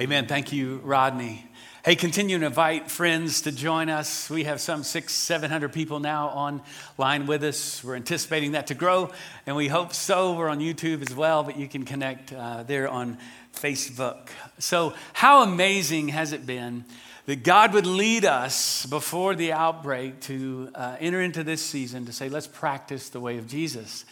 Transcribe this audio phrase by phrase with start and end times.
[0.00, 0.26] Amen.
[0.26, 1.48] Thank you, Rodney.
[1.84, 4.28] Hey, continue to invite friends to join us.
[4.28, 7.84] We have some six, 700 people now online with us.
[7.84, 9.12] We're anticipating that to grow,
[9.46, 10.32] and we hope so.
[10.32, 13.18] We're on YouTube as well, but you can connect uh, there on
[13.54, 14.30] Facebook.
[14.58, 16.86] So, how amazing has it been
[17.26, 22.12] that God would lead us before the outbreak to uh, enter into this season to
[22.12, 24.04] say, let's practice the way of Jesus.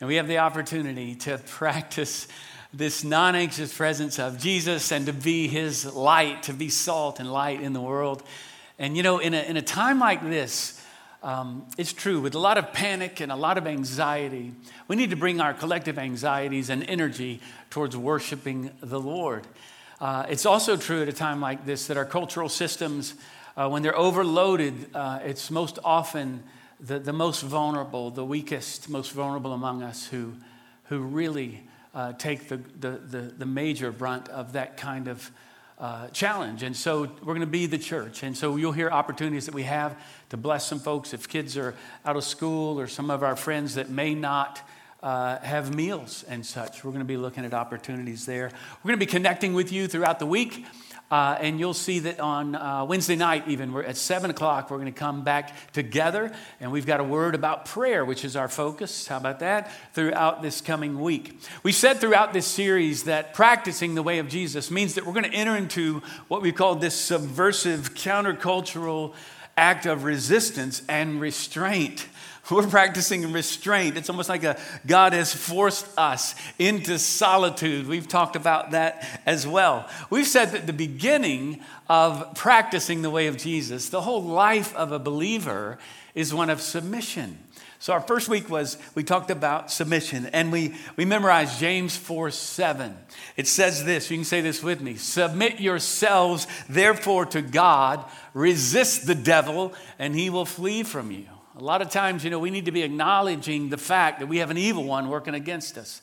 [0.00, 2.28] And we have the opportunity to practice
[2.72, 7.32] this non anxious presence of Jesus and to be his light, to be salt and
[7.32, 8.22] light in the world.
[8.78, 10.80] And you know, in a, in a time like this,
[11.22, 14.52] um, it's true, with a lot of panic and a lot of anxiety,
[14.86, 19.44] we need to bring our collective anxieties and energy towards worshiping the Lord.
[20.00, 23.14] Uh, it's also true at a time like this that our cultural systems,
[23.56, 26.44] uh, when they're overloaded, uh, it's most often
[26.78, 30.34] the, the most vulnerable, the weakest, most vulnerable among us who,
[30.84, 31.67] who really
[31.98, 35.32] uh, take the, the, the, the, major brunt of that kind of
[35.80, 36.62] uh, challenge.
[36.62, 38.22] And so we're going to be the church.
[38.22, 41.74] And so you'll hear opportunities that we have to bless some folks if kids are
[42.04, 44.62] out of school or some of our friends that may not.
[45.00, 46.82] Uh, have meals and such.
[46.82, 48.50] We're going to be looking at opportunities there.
[48.82, 50.66] We're going to be connecting with you throughout the week.
[51.10, 54.76] Uh, and you'll see that on uh, Wednesday night, even we're at 7 o'clock, we're
[54.76, 56.30] going to come back together.
[56.60, 59.06] And we've got a word about prayer, which is our focus.
[59.06, 59.70] How about that?
[59.94, 61.40] Throughout this coming week.
[61.62, 65.24] We said throughout this series that practicing the way of Jesus means that we're going
[65.24, 69.14] to enter into what we call this subversive, countercultural
[69.56, 72.06] act of resistance and restraint.
[72.50, 73.96] We're practicing restraint.
[73.96, 77.86] It's almost like a God has forced us into solitude.
[77.86, 79.88] We've talked about that as well.
[80.08, 84.92] We've said that the beginning of practicing the way of Jesus, the whole life of
[84.92, 85.78] a believer,
[86.14, 87.38] is one of submission.
[87.80, 92.30] So our first week was we talked about submission and we, we memorized James 4
[92.30, 92.96] 7.
[93.36, 99.06] It says this, you can say this with me Submit yourselves therefore to God, resist
[99.06, 101.26] the devil, and he will flee from you.
[101.58, 104.38] A lot of times, you know, we need to be acknowledging the fact that we
[104.38, 106.00] have an evil one working against us.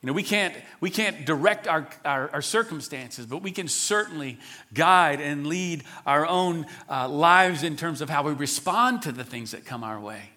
[0.00, 4.38] You know, we can't, we can't direct our, our, our circumstances, but we can certainly
[4.72, 9.24] guide and lead our own uh, lives in terms of how we respond to the
[9.24, 10.30] things that come our way.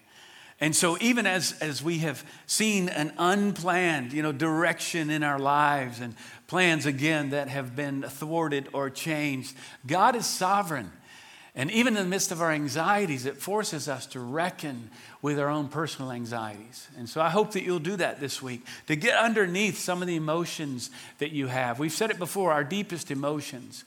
[0.60, 5.38] And so, even as, as we have seen an unplanned, you know, direction in our
[5.38, 6.16] lives and
[6.48, 9.54] plans again that have been thwarted or changed,
[9.86, 10.90] God is sovereign.
[11.58, 14.90] And even in the midst of our anxieties, it forces us to reckon
[15.22, 16.86] with our own personal anxieties.
[16.98, 20.06] And so I hope that you'll do that this week to get underneath some of
[20.06, 21.78] the emotions that you have.
[21.78, 23.84] We've said it before our deepest emotions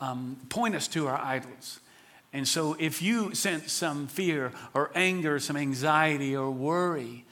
[0.00, 1.80] um, point us to our idols.
[2.32, 7.26] And so if you sense some fear or anger, some anxiety or worry,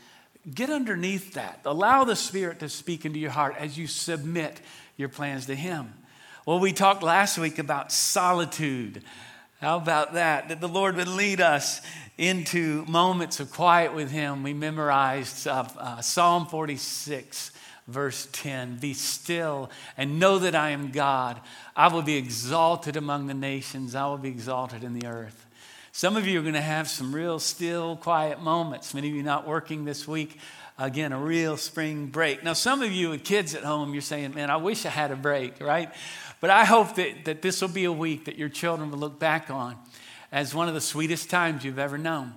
[0.54, 1.60] get underneath that.
[1.64, 4.60] Allow the Spirit to speak into your heart as you submit
[4.98, 5.94] your plans to Him.
[6.44, 9.02] Well, we talked last week about solitude.
[9.60, 10.50] How about that?
[10.50, 11.80] That the Lord would lead us
[12.16, 14.44] into moments of quiet with Him.
[14.44, 17.50] We memorized uh, uh, Psalm 46,
[17.88, 21.40] verse 10 Be still and know that I am God.
[21.74, 25.46] I will be exalted among the nations, I will be exalted in the earth.
[25.90, 28.94] Some of you are going to have some real still, quiet moments.
[28.94, 30.38] Many of you not working this week.
[30.80, 32.44] Again, a real spring break.
[32.44, 35.10] Now, some of you with kids at home, you're saying, Man, I wish I had
[35.10, 35.92] a break, right?
[36.40, 39.18] But I hope that, that this will be a week that your children will look
[39.18, 39.76] back on
[40.30, 42.34] as one of the sweetest times you've ever known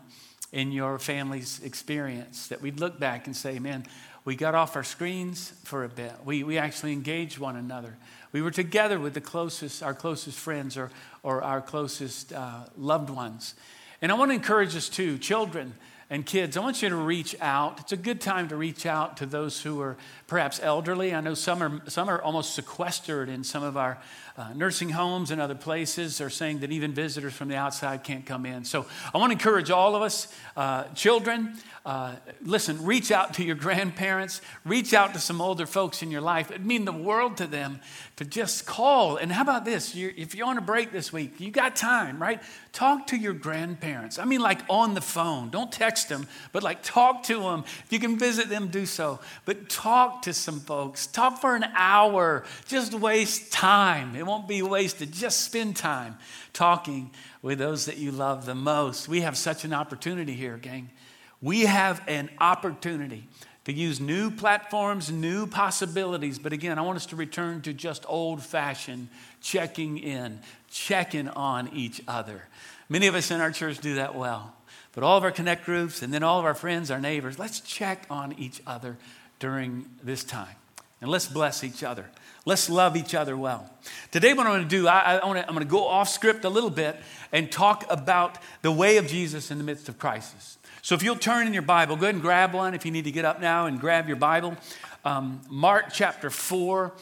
[0.51, 2.47] in your family's experience.
[2.47, 3.85] That we'd look back and say, man,
[4.25, 6.13] we got off our screens for a bit.
[6.25, 7.97] We, we actually engaged one another.
[8.31, 10.91] We were together with the closest, our closest friends or,
[11.21, 13.55] or our closest uh, loved ones.
[14.01, 15.75] And I want to encourage us too, children
[16.11, 17.79] and kids, I want you to reach out.
[17.79, 19.95] It's a good time to reach out to those who are
[20.27, 21.15] perhaps elderly.
[21.15, 23.97] I know some are, some are almost sequestered in some of our
[24.37, 26.17] uh, nursing homes and other places.
[26.17, 28.65] They're saying that even visitors from the outside can't come in.
[28.65, 30.27] So I want to encourage all of us,
[30.57, 31.53] uh, children,
[31.85, 36.21] uh, listen, reach out to your grandparents, reach out to some older folks in your
[36.21, 36.51] life.
[36.51, 37.79] It'd mean the world to them
[38.17, 39.17] to just call.
[39.17, 39.95] And how about this?
[39.95, 42.41] You're, if you're on a break this week, you got time, right?
[42.71, 44.19] Talk to your grandparents.
[44.19, 45.49] I mean, like on the phone.
[45.49, 47.63] Don't text them, but like talk to them.
[47.85, 49.19] If you can visit them, do so.
[49.45, 51.07] But talk to some folks.
[51.07, 52.43] Talk for an hour.
[52.67, 54.15] Just waste time.
[54.15, 55.11] It won't be wasted.
[55.11, 56.17] Just spend time
[56.53, 57.11] talking
[57.41, 59.07] with those that you love the most.
[59.07, 60.89] We have such an opportunity here, gang.
[61.41, 63.27] We have an opportunity
[63.65, 66.39] to use new platforms, new possibilities.
[66.39, 69.09] But again, I want us to return to just old fashioned
[69.41, 70.39] checking in,
[70.69, 72.43] checking on each other.
[72.89, 74.53] Many of us in our church do that well.
[74.93, 77.59] But all of our connect groups and then all of our friends, our neighbors, let's
[77.61, 78.97] check on each other
[79.39, 80.55] during this time.
[80.99, 82.05] And let's bless each other.
[82.45, 83.69] Let's love each other well.
[84.11, 86.43] Today, what I'm going to do, I, I wanna, I'm going to go off script
[86.43, 86.95] a little bit
[87.31, 90.57] and talk about the way of Jesus in the midst of crisis.
[90.81, 93.05] So, if you'll turn in your Bible, go ahead and grab one if you need
[93.05, 94.57] to get up now and grab your Bible.
[95.05, 96.93] Um, Mark chapter 4.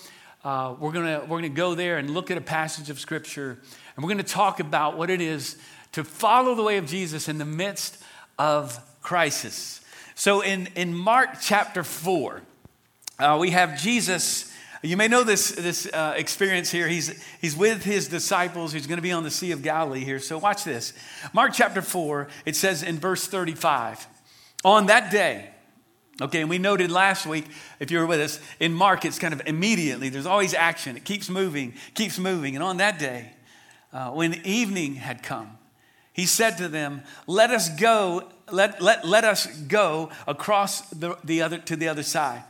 [0.43, 3.59] Uh, we're going we're gonna go there and look at a passage of Scripture,
[3.95, 5.57] and we're going to talk about what it is
[5.91, 8.01] to follow the way of Jesus in the midst
[8.37, 9.81] of crisis.
[10.15, 12.41] So, in, in Mark chapter 4,
[13.19, 14.49] uh, we have Jesus
[14.81, 16.87] you may know this, this uh, experience here.
[16.87, 18.71] He's, he's with his disciples.
[18.71, 20.19] He's going to be on the Sea of Galilee here.
[20.19, 20.93] So watch this.
[21.33, 24.07] Mark chapter 4, it says in verse 35
[24.63, 25.49] On that day,
[26.21, 27.45] okay, and we noted last week,
[27.79, 30.97] if you were with us, in Mark, it's kind of immediately, there's always action.
[30.97, 32.55] It keeps moving, keeps moving.
[32.55, 33.33] And on that day,
[33.93, 35.57] uh, when evening had come,
[36.13, 41.41] he said to them, Let us go, let, let, let us go across the, the
[41.41, 42.43] other, to the other side.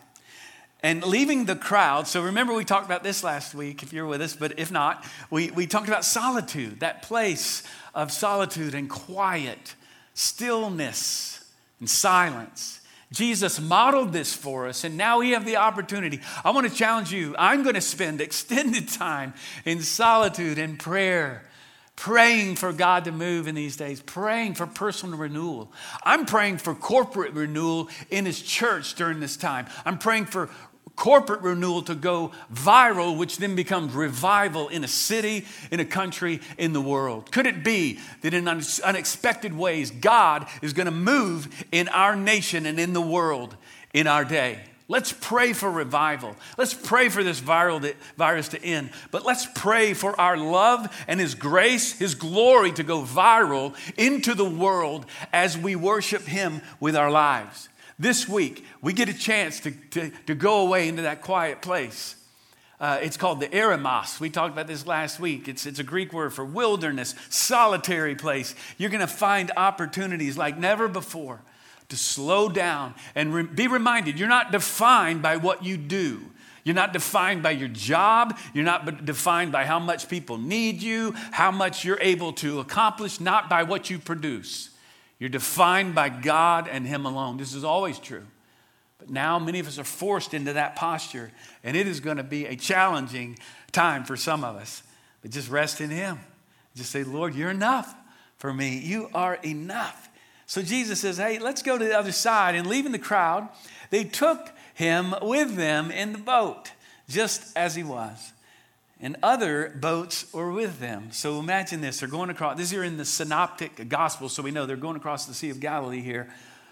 [0.81, 4.21] And leaving the crowd, so remember we talked about this last week, if you're with
[4.21, 7.63] us, but if not, we, we talked about solitude, that place
[7.93, 9.75] of solitude and quiet,
[10.13, 11.43] stillness
[11.79, 12.78] and silence.
[13.11, 16.21] Jesus modeled this for us, and now we have the opportunity.
[16.43, 17.35] I want to challenge you.
[17.37, 19.33] I'm going to spend extended time
[19.65, 21.45] in solitude and prayer
[21.99, 25.69] praying for God to move in these days, praying for personal renewal.
[26.01, 29.65] I'm praying for corporate renewal in His church during this time.
[29.83, 30.49] I'm praying for
[30.99, 36.41] corporate renewal to go viral, which then becomes revival in a city, in a country,
[36.57, 37.31] in the world?
[37.31, 42.65] Could it be that in unexpected ways, God is going to move in our nation
[42.65, 43.55] and in the world
[43.93, 44.59] in our day?
[44.89, 46.35] Let's pray for revival.
[46.57, 48.89] Let's pray for this viral virus to end.
[49.09, 54.33] But let's pray for our love and His grace, His glory to go viral into
[54.33, 57.69] the world as we worship Him with our lives.
[57.99, 62.15] This week, we get a chance to, to, to go away into that quiet place.
[62.79, 64.21] Uh, it's called the eremos.
[64.21, 65.49] We talked about this last week.
[65.49, 68.55] It's, it's a Greek word for wilderness, solitary place.
[68.77, 71.41] You're going to find opportunities like never before
[71.89, 76.21] to slow down and re- be reminded you're not defined by what you do.
[76.63, 78.37] You're not defined by your job.
[78.53, 83.19] You're not defined by how much people need you, how much you're able to accomplish,
[83.19, 84.69] not by what you produce.
[85.19, 87.37] You're defined by God and Him alone.
[87.37, 88.25] This is always true.
[88.97, 91.31] But now many of us are forced into that posture,
[91.63, 93.37] and it is going to be a challenging
[93.71, 94.83] time for some of us.
[95.21, 96.19] But just rest in Him.
[96.75, 97.93] Just say, Lord, you're enough
[98.37, 98.79] for me.
[98.79, 100.09] You are enough.
[100.45, 102.55] So Jesus says, Hey, let's go to the other side.
[102.55, 103.49] And leaving the crowd,
[103.89, 106.71] they took him with them in the boat,
[107.07, 108.31] just as he was
[109.01, 111.11] and other boats were with them.
[111.11, 111.99] So imagine this.
[111.99, 115.25] They're going across, this is in the synoptic gospels, so we know they're going across
[115.25, 116.29] the Sea of Galilee here.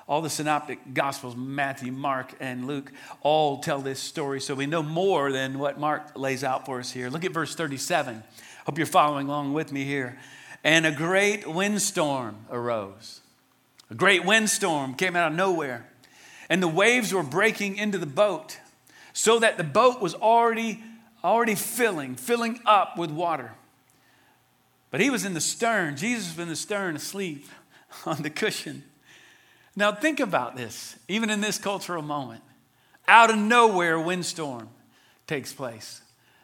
[0.07, 4.39] All the synoptic gospels, Matthew, Mark, and Luke, all tell this story.
[4.39, 7.09] So we know more than what Mark lays out for us here.
[7.09, 8.23] Look at verse 37.
[8.65, 10.17] Hope you're following along with me here.
[10.63, 13.21] And a great windstorm arose.
[13.89, 15.89] A great windstorm came out of nowhere.
[16.49, 18.59] And the waves were breaking into the boat,
[19.11, 20.81] so that the boat was already
[21.27, 23.51] already filling, filling up with water.
[24.89, 25.97] But he was in the stern.
[25.97, 27.45] Jesus was in the stern asleep
[28.05, 28.83] on the cushion.
[29.75, 32.41] Now, think about this, even in this cultural moment.
[33.07, 34.69] Out of nowhere, windstorm
[35.27, 36.01] takes place.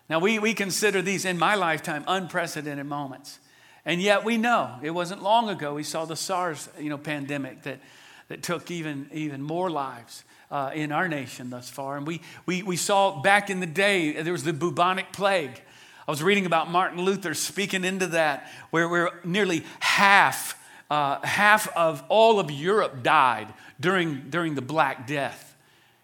[0.09, 3.39] Now, we, we consider these in my lifetime unprecedented moments.
[3.85, 7.63] And yet we know it wasn't long ago we saw the SARS you know, pandemic
[7.63, 7.79] that,
[8.27, 10.23] that took even, even more lives
[10.53, 11.97] uh, in our nation thus far.
[11.97, 15.59] And we, we, we saw back in the day, there was the bubonic plague.
[16.07, 20.55] I was reading about Martin Luther speaking into that, where, where nearly half,
[20.91, 25.55] uh, half of all of Europe died during, during the Black Death.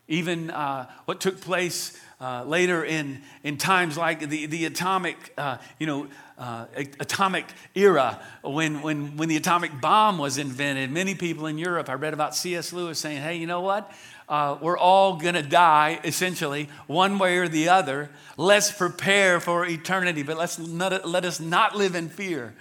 [0.08, 5.58] Even uh, what took place uh, later in, in times like the, the atomic, uh,
[5.78, 6.08] you know,
[6.40, 6.66] uh,
[7.00, 10.90] atomic era when, when, when the atomic bomb was invented.
[10.90, 12.74] Many people in Europe, I read about C.S.
[12.74, 13.92] Lewis saying, hey, you know what?
[14.30, 18.12] Uh, we're all going to die, essentially, one way or the other.
[18.38, 22.54] Let's prepare for eternity, but let's not, let us not live in fear.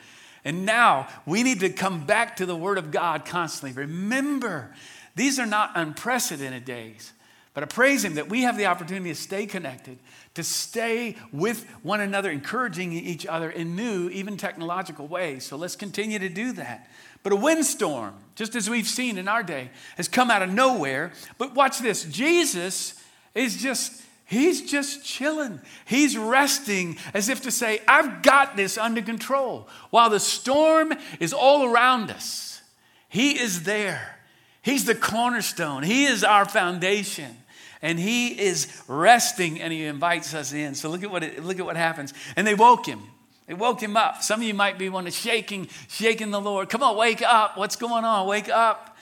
[0.44, 3.78] And now we need to come back to the Word of God constantly.
[3.82, 4.74] Remember,
[5.14, 7.12] these are not unprecedented days,
[7.58, 9.98] but I praise Him that we have the opportunity to stay connected,
[10.34, 15.44] to stay with one another, encouraging each other in new, even technological ways.
[15.44, 16.88] So let's continue to do that.
[17.24, 21.10] But a windstorm, just as we've seen in our day, has come out of nowhere.
[21.36, 22.94] But watch this Jesus
[23.34, 25.60] is just, he's just chilling.
[25.84, 29.66] He's resting as if to say, I've got this under control.
[29.90, 32.62] While the storm is all around us,
[33.08, 34.14] he is there.
[34.62, 37.34] He's the cornerstone, he is our foundation.
[37.80, 40.74] And he is resting and he invites us in.
[40.74, 42.12] So look at what, it, look at what happens.
[42.36, 43.02] And they woke him.
[43.46, 44.22] They woke him up.
[44.22, 46.68] Some of you might be one of shaking, shaking the Lord.
[46.68, 47.56] Come on, wake up.
[47.56, 48.26] What's going on?
[48.26, 48.96] Wake up.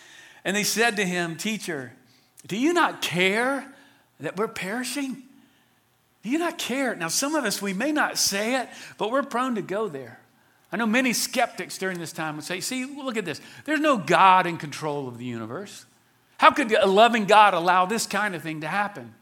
[0.44, 1.92] And they said to him, Teacher,
[2.46, 3.66] do you not care
[4.20, 5.22] that we're perishing?
[6.22, 6.94] Do you not care?
[6.94, 8.68] Now, some of us, we may not say it,
[8.98, 10.20] but we're prone to go there.
[10.70, 13.40] I know many skeptics during this time would say, See, look at this.
[13.64, 15.86] There's no God in control of the universe.
[16.38, 19.14] How could a loving God allow this kind of thing to happen?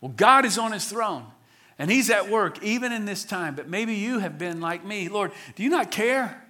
[0.00, 1.26] Well, God is on his throne
[1.78, 3.54] and he's at work even in this time.
[3.54, 5.08] But maybe you have been like me.
[5.08, 6.42] Lord, do you not care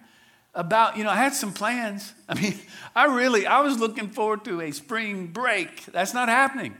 [0.54, 2.12] about, you know, I had some plans.
[2.28, 2.58] I mean,
[2.94, 5.86] I really, I was looking forward to a spring break.
[5.86, 6.76] That's not happening.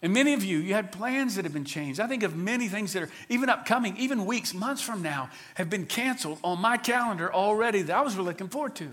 [0.00, 1.98] And many of you, you had plans that have been changed.
[1.98, 5.68] I think of many things that are even upcoming, even weeks, months from now, have
[5.68, 8.88] been canceled on my calendar already that I was looking forward to.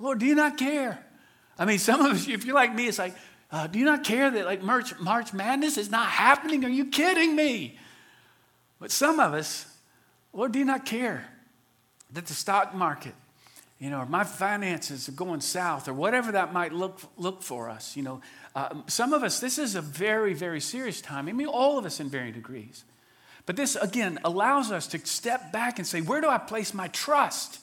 [0.00, 1.04] Lord, do you not care?
[1.62, 3.14] I mean, some of us, if you're like me, it's like,
[3.52, 6.64] uh, do you not care that like March, March Madness is not happening?
[6.64, 7.78] Are you kidding me?
[8.80, 9.66] But some of us,
[10.32, 11.24] Lord, do you not care
[12.14, 13.14] that the stock market,
[13.78, 17.70] you know, or my finances are going south or whatever that might look, look for
[17.70, 18.20] us, you know,
[18.56, 21.28] uh, some of us, this is a very, very serious time.
[21.28, 22.82] I mean, all of us in varying degrees.
[23.46, 26.88] But this, again, allows us to step back and say, where do I place my
[26.88, 27.60] trust?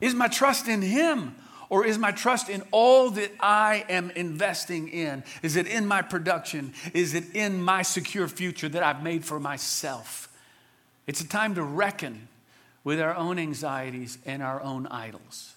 [0.00, 1.36] Is my trust in Him?
[1.70, 5.22] Or is my trust in all that I am investing in?
[5.42, 6.72] Is it in my production?
[6.94, 10.28] Is it in my secure future that I've made for myself?
[11.06, 12.28] It's a time to reckon
[12.84, 15.54] with our own anxieties and our own idols.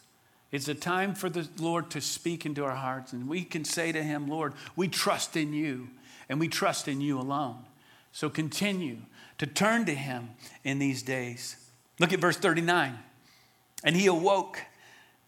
[0.51, 3.93] It's a time for the Lord to speak into our hearts, and we can say
[3.93, 5.87] to Him, Lord, we trust in you,
[6.27, 7.57] and we trust in you alone.
[8.11, 8.97] So continue
[9.37, 10.31] to turn to Him
[10.65, 11.55] in these days.
[11.99, 12.99] Look at verse 39.
[13.83, 14.59] And he awoke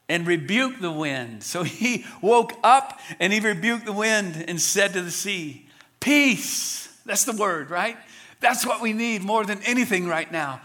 [0.09, 1.43] and rebuked the wind.
[1.43, 5.67] So he woke up and he rebuked the wind and said to the sea,
[5.99, 6.89] Peace.
[7.05, 7.97] That's the word, right?
[8.39, 10.61] That's what we need more than anything right now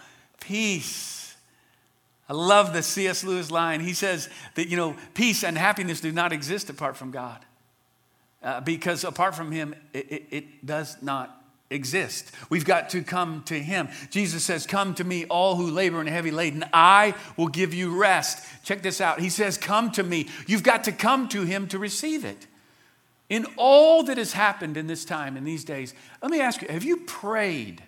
[0.48, 1.36] peace.
[2.26, 3.22] I love the C.S.
[3.22, 3.80] Lewis line.
[3.80, 7.44] He says that, you know, peace and happiness do not exist apart from God.
[8.42, 11.37] Uh, because apart from Him, it, it, it does not
[11.70, 12.32] exist.
[12.48, 13.88] We've got to come to Him.
[14.10, 16.64] Jesus says, Come to me, all who labor and heavy laden.
[16.72, 18.46] I will give you rest.
[18.64, 19.20] Check this out.
[19.20, 20.28] He says, Come to me.
[20.46, 22.46] You've got to come to Him to receive it.
[23.28, 26.68] In all that has happened in this time, in these days, let me ask you
[26.68, 27.82] have you prayed?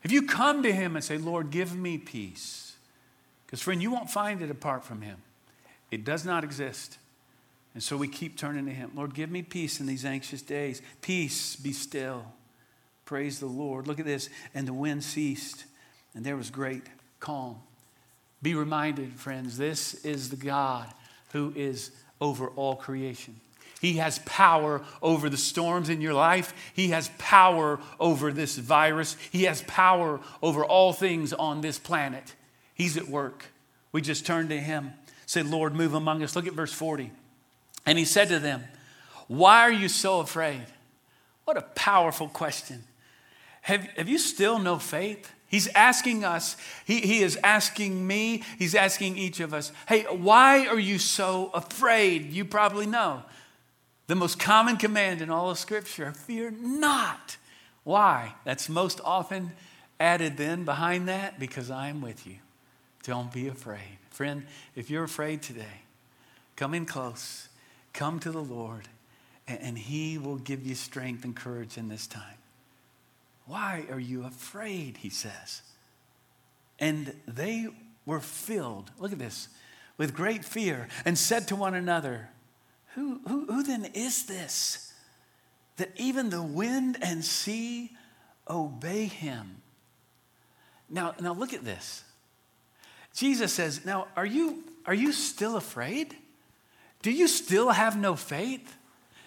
[0.00, 2.76] Have you come to Him and say, Lord, give me peace?
[3.46, 5.16] Because, friend, you won't find it apart from Him.
[5.90, 6.98] It does not exist.
[7.74, 8.92] And so we keep turning to Him.
[8.94, 10.82] Lord, give me peace in these anxious days.
[11.00, 12.26] Peace, be still.
[13.08, 13.86] Praise the Lord.
[13.86, 14.28] Look at this.
[14.54, 15.64] And the wind ceased,
[16.12, 16.82] and there was great
[17.20, 17.56] calm.
[18.42, 20.92] Be reminded, friends, this is the God
[21.32, 23.40] who is over all creation.
[23.80, 26.52] He has power over the storms in your life.
[26.74, 29.16] He has power over this virus.
[29.32, 32.34] He has power over all things on this planet.
[32.74, 33.46] He's at work.
[33.90, 34.92] We just turned to him,
[35.24, 36.36] said, Lord, move among us.
[36.36, 37.10] Look at verse 40.
[37.86, 38.64] And he said to them,
[39.28, 40.66] Why are you so afraid?
[41.46, 42.84] What a powerful question.
[43.62, 45.32] Have, have you still no faith?
[45.48, 50.66] He's asking us, he, he is asking me, he's asking each of us, hey, why
[50.66, 52.30] are you so afraid?
[52.32, 53.22] You probably know.
[54.08, 57.38] The most common command in all of Scripture fear not.
[57.84, 58.34] Why?
[58.44, 59.52] That's most often
[59.98, 62.36] added then behind that because I am with you.
[63.02, 63.98] Don't be afraid.
[64.10, 65.82] Friend, if you're afraid today,
[66.56, 67.48] come in close,
[67.92, 68.88] come to the Lord,
[69.46, 72.37] and, and He will give you strength and courage in this time.
[73.48, 74.98] Why are you afraid?
[74.98, 75.62] He says.
[76.78, 77.66] And they
[78.06, 79.48] were filled, look at this,
[79.96, 82.28] with great fear and said to one another,
[82.94, 84.92] who, who, who then is this
[85.76, 87.96] that even the wind and sea
[88.48, 89.62] obey him?
[90.90, 92.04] Now, now look at this.
[93.14, 96.14] Jesus says, Now, are you, are you still afraid?
[97.02, 98.76] Do you still have no faith?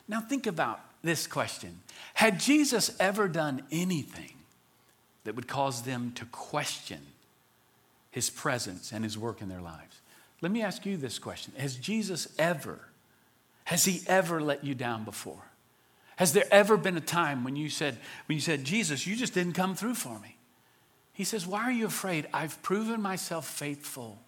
[0.07, 1.79] Now, think about this question
[2.13, 4.33] Had Jesus ever done anything
[5.23, 7.01] that would cause them to question
[8.09, 10.01] his presence and his work in their lives?
[10.41, 12.87] Let me ask you this question Has Jesus ever
[13.65, 15.43] has he ever let you down before?
[16.17, 19.33] Has there ever been a time when you said, when you said, Jesus, you just
[19.33, 20.35] didn't come through for me?
[21.13, 22.27] He says, Why are you afraid?
[22.33, 24.19] I've proven myself faithful.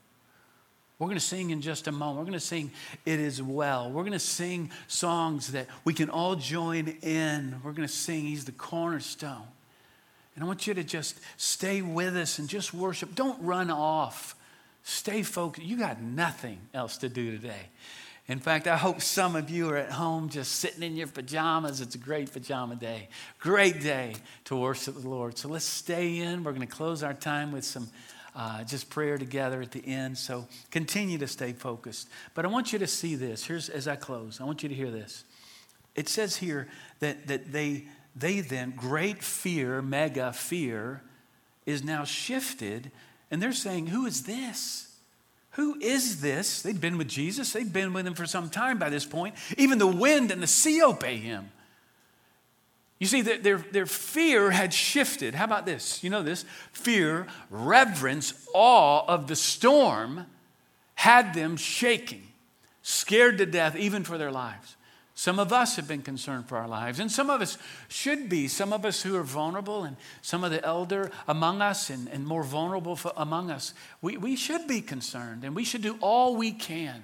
[0.99, 2.19] We're going to sing in just a moment.
[2.19, 2.71] We're going to sing
[3.05, 3.91] It Is Well.
[3.91, 7.59] We're going to sing songs that we can all join in.
[7.63, 9.47] We're going to sing He's the cornerstone.
[10.35, 13.15] And I want you to just stay with us and just worship.
[13.15, 14.35] Don't run off.
[14.83, 15.65] Stay focused.
[15.65, 17.69] You got nothing else to do today.
[18.27, 21.81] In fact, I hope some of you are at home just sitting in your pajamas.
[21.81, 23.09] It's a great pajama day.
[23.39, 25.37] Great day to worship the Lord.
[25.37, 26.43] So let's stay in.
[26.43, 27.89] We're going to close our time with some
[28.35, 30.17] uh, just prayer together at the end.
[30.17, 32.09] So continue to stay focused.
[32.33, 33.45] But I want you to see this.
[33.45, 35.23] Here's as I close, I want you to hear this.
[35.95, 36.67] It says here
[36.99, 37.85] that, that they,
[38.15, 41.03] they then, great fear, mega fear,
[41.65, 42.91] is now shifted.
[43.29, 44.89] And they're saying, Who is this?
[45.51, 46.63] Who is this?
[46.63, 49.35] They'd been with Jesus, they'd been with him for some time by this point.
[49.57, 51.51] Even the wind and the sea obey him.
[52.99, 55.35] You see, their, their fear had shifted.
[55.35, 56.03] How about this?
[56.03, 56.45] You know this?
[56.71, 60.25] Fear, reverence, awe of the storm
[60.95, 62.23] had them shaking,
[62.81, 64.77] scared to death, even for their lives.
[65.15, 67.57] Some of us have been concerned for our lives, and some of us
[67.87, 68.47] should be.
[68.47, 72.25] Some of us who are vulnerable, and some of the elder among us and, and
[72.25, 76.51] more vulnerable among us, we, we should be concerned, and we should do all we
[76.51, 77.03] can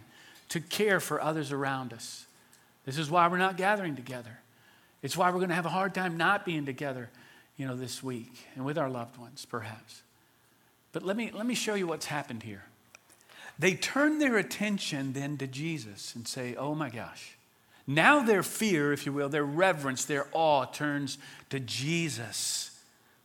[0.50, 2.25] to care for others around us.
[2.86, 4.39] This is why we're not gathering together.
[5.01, 7.10] It's why we're going to have a hard time not being together,
[7.58, 10.01] you know, this week and with our loved ones, perhaps.
[10.91, 12.63] But let me, let me show you what's happened here.
[13.58, 17.38] They turn their attention then to Jesus and say, Oh my gosh
[17.89, 21.18] now their fear, if you will, their reverence, their awe turns
[21.50, 22.70] to Jesus.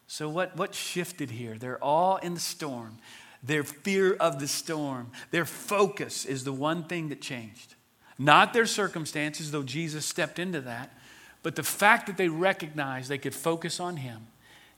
[0.06, 1.58] So, what, what shifted here?
[1.58, 2.96] Their awe in the storm,
[3.42, 7.74] their fear of the storm, their focus is the one thing that changed.
[8.18, 10.96] Not their circumstances, though Jesus stepped into that,
[11.44, 14.26] but the fact that they recognized they could focus on Him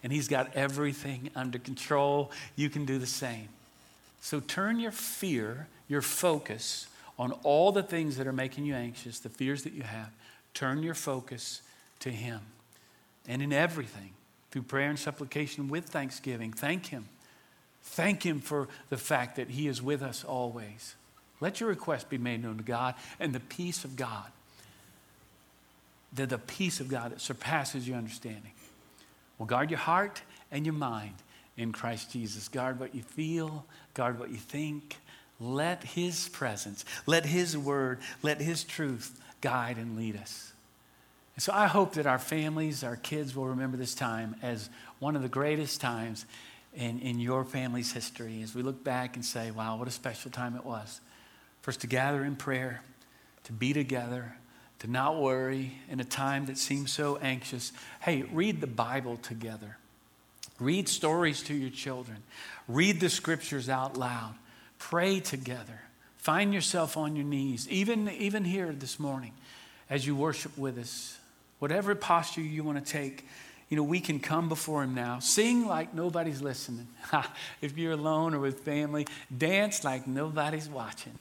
[0.03, 2.31] and He's got everything under control.
[2.55, 3.49] You can do the same.
[4.21, 9.21] So, turn your fear, your focus, on all the things that are making you anxious,
[9.21, 10.11] the fears that you have,
[10.53, 11.63] turn your focus
[12.01, 12.41] to Him.
[13.27, 14.11] And in everything,
[14.51, 17.07] through prayer and supplication with thanksgiving, thank Him.
[17.83, 20.95] Thank Him for the fact that He is with us always.
[21.41, 24.27] Let your request be made known to God, and the peace of God,
[26.13, 28.53] the, the peace of God that surpasses your understanding,
[29.39, 31.15] will guard your heart and your mind
[31.57, 32.49] in Christ Jesus.
[32.49, 34.97] Guard what you feel, guard what you think,
[35.41, 40.53] let His presence, let His word, let His truth guide and lead us.
[41.35, 45.17] And so I hope that our families, our kids will remember this time as one
[45.17, 46.25] of the greatest times
[46.75, 50.31] in, in your family's history as we look back and say, wow, what a special
[50.31, 51.01] time it was
[51.69, 52.81] us to gather in prayer,
[53.45, 54.37] to be together,
[54.81, 57.73] to not worry in a time that seems so anxious.
[58.01, 59.79] Hey, read the Bible together.
[60.59, 62.19] Read stories to your children.
[62.69, 64.35] Read the scriptures out loud.
[64.79, 65.81] Pray together.
[66.17, 69.33] Find yourself on your knees, even, even here this morning
[69.89, 71.19] as you worship with us.
[71.59, 73.25] Whatever posture you want to take,
[73.69, 75.19] you know, we can come before Him now.
[75.21, 76.89] Sing like nobody's listening.
[77.61, 81.19] if you're alone or with family, dance like nobody's watching.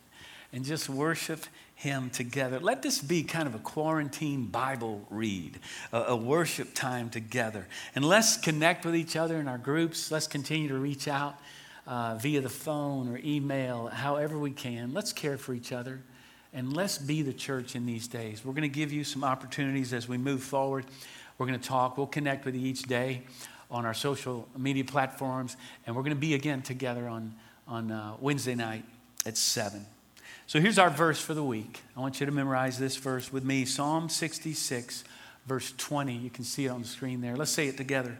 [0.51, 2.59] And just worship Him together.
[2.59, 5.59] Let this be kind of a quarantine Bible read,
[5.91, 7.67] a, a worship time together.
[7.95, 10.09] And let's connect with each other in our groups.
[10.09, 11.37] Let's continue to reach out
[11.85, 14.93] uh, via the phone or email, however we can.
[14.93, 16.01] Let's care for each other
[16.55, 18.43] and let's be the church in these days.
[18.43, 20.85] We're going to give you some opportunities as we move forward.
[21.37, 21.97] We're going to talk.
[21.97, 23.23] We'll connect with you each day
[23.69, 27.35] on our social media platforms, and we're going to be again together on,
[27.67, 28.85] on uh, Wednesday night
[29.25, 29.85] at 7.
[30.47, 31.81] So here's our verse for the week.
[31.97, 35.03] I want you to memorize this verse with me Psalm 66,
[35.47, 36.13] verse 20.
[36.13, 37.35] You can see it on the screen there.
[37.35, 38.17] Let's say it together.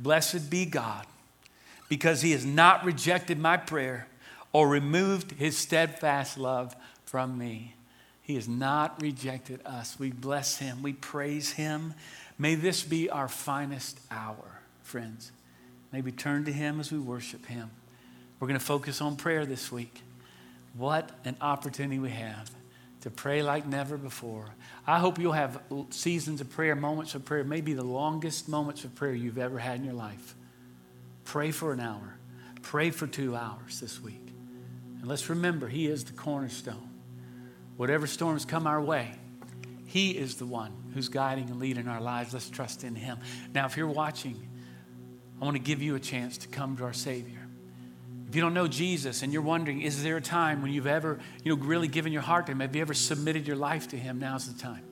[0.00, 1.06] Blessed be God
[1.88, 4.08] because he has not rejected my prayer
[4.52, 7.74] or removed his steadfast love from me.
[8.22, 9.98] He has not rejected us.
[10.00, 11.94] We bless him, we praise him.
[12.38, 15.30] May this be our finest hour, friends.
[15.92, 17.70] Maybe turn to him as we worship him.
[18.38, 20.02] We're going to focus on prayer this week.
[20.78, 22.48] What an opportunity we have
[23.00, 24.46] to pray like never before.
[24.86, 25.60] I hope you'll have
[25.90, 29.80] seasons of prayer, moments of prayer, maybe the longest moments of prayer you've ever had
[29.80, 30.36] in your life.
[31.24, 32.16] Pray for an hour.
[32.62, 34.32] Pray for two hours this week.
[35.00, 36.90] And let's remember, He is the cornerstone.
[37.76, 39.12] Whatever storms come our way,
[39.86, 42.32] He is the one who's guiding and leading our lives.
[42.32, 43.18] Let's trust in Him.
[43.52, 44.48] Now, if you're watching,
[45.40, 47.37] I want to give you a chance to come to our Savior.
[48.28, 51.18] If you don't know Jesus and you're wondering, is there a time when you've ever,
[51.42, 52.60] you know, really given your heart to Him?
[52.60, 54.18] Have you ever submitted your life to Him?
[54.18, 54.82] Now's the time.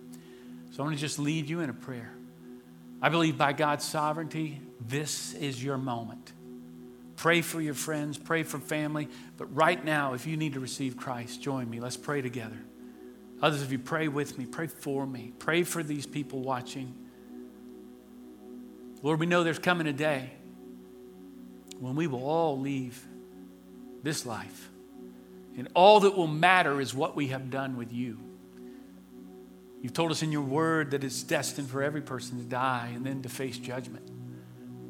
[0.70, 2.10] So I want to just lead you in a prayer.
[3.02, 6.32] I believe by God's sovereignty, this is your moment.
[7.16, 10.96] Pray for your friends, pray for family, but right now, if you need to receive
[10.96, 11.78] Christ, join me.
[11.78, 12.58] Let's pray together.
[13.42, 16.94] Others of you, pray with me, pray for me, pray for these people watching.
[19.02, 20.30] Lord, we know there's coming a day
[21.80, 23.06] when we will all leave
[24.06, 24.70] this life
[25.58, 28.18] And all that will matter is what we have done with you.
[29.82, 33.04] You've told us in your word that it's destined for every person to die and
[33.04, 34.10] then to face judgment.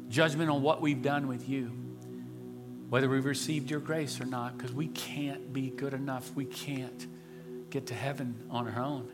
[0.09, 1.71] Judgment on what we've done with you,
[2.89, 6.29] whether we've received your grace or not, because we can't be good enough.
[6.35, 7.07] We can't
[7.69, 9.09] get to heaven on our own.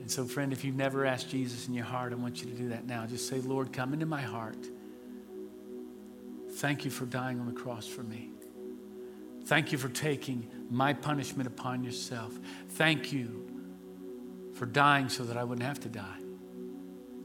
[0.00, 2.56] And so, friend, if you've never asked Jesus in your heart, I want you to
[2.56, 3.06] do that now.
[3.06, 4.58] Just say, Lord, come into my heart.
[6.60, 8.28] Thank you for dying on the cross for me.
[9.46, 12.38] Thank you for taking my punishment upon yourself.
[12.72, 13.48] Thank you
[14.52, 16.18] for dying so that I wouldn't have to die.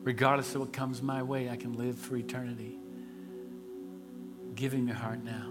[0.04, 2.80] Regardless of what comes my way, I can live for eternity.
[4.58, 5.50] Him your heart now.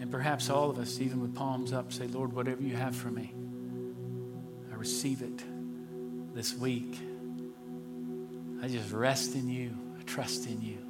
[0.00, 3.10] And perhaps all of us, even with palms up, say, Lord, whatever you have for
[3.10, 3.34] me,
[4.72, 5.42] I receive it
[6.36, 6.96] this week.
[8.62, 9.76] I just rest in you.
[9.98, 10.89] I trust in you.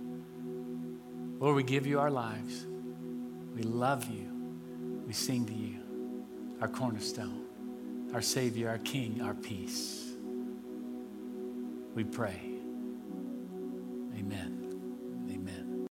[1.40, 2.66] Lord, we give you our lives.
[3.56, 4.26] We love you.
[5.06, 5.78] We sing to you,
[6.60, 7.46] our cornerstone,
[8.12, 10.12] our Savior, our King, our peace.
[11.94, 12.49] We pray.